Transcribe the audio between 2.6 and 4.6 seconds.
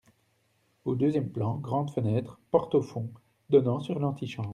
au fond, donnant sur l’antichambre.